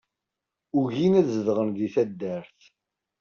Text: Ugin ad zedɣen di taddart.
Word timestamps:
Ugin 0.79 1.13
ad 1.19 1.27
zedɣen 1.35 1.69
di 1.77 1.87
taddart. 1.93 2.61